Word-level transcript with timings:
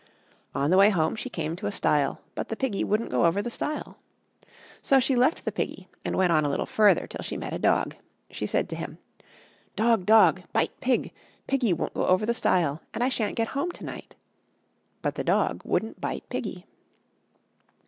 On 0.55 0.71
the 0.71 0.77
way 0.79 0.89
home 0.89 1.15
she 1.15 1.29
came 1.29 1.55
to 1.55 1.67
a 1.67 1.71
stile; 1.71 2.21
but 2.33 2.49
the 2.49 2.55
piggy 2.55 2.83
wouldn't 2.83 3.11
go 3.11 3.27
over 3.27 3.39
the 3.39 3.51
stile. 3.51 3.99
So 4.81 4.99
she 4.99 5.15
left 5.15 5.45
the 5.45 5.51
piggy 5.51 5.89
and 6.03 6.15
went 6.15 6.31
on 6.31 6.43
a 6.43 6.49
little 6.49 6.65
further, 6.65 7.05
till 7.05 7.21
she 7.21 7.37
met 7.37 7.53
a 7.53 7.59
dog. 7.59 7.95
She 8.31 8.47
said 8.47 8.67
to 8.69 8.75
him, 8.75 8.97
"Dog, 9.75 10.07
dog, 10.07 10.41
bite 10.53 10.73
pig; 10.81 11.11
piggy 11.45 11.71
won't 11.71 11.93
go 11.93 12.07
over 12.07 12.25
the 12.25 12.33
stile; 12.33 12.81
and 12.95 13.03
I 13.03 13.09
sha'n't 13.09 13.35
get 13.37 13.49
home 13.49 13.71
to 13.73 13.83
night." 13.85 14.15
But 15.03 15.13
the 15.13 15.23
dog 15.23 15.61
wouldn't 15.63 16.01
bite 16.01 16.27
piggy. 16.29 16.65